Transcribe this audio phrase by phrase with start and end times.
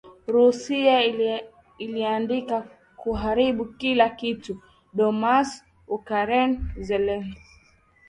[0.35, 0.97] Russia
[1.85, 2.59] inalenga
[2.99, 4.53] kuharibu kila kitu
[4.95, 5.49] Donbas,
[5.97, 6.55] Ukraine-
[6.87, 7.47] Zelensky.